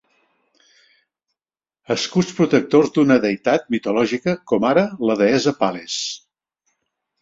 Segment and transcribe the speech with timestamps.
[1.97, 6.05] Escuts protectors d'una deïtat mitològica com ara la deessa Pal·les.